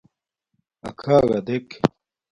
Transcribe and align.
اَکھݳگݳ 0.89 1.39
دݵک. 1.47 1.67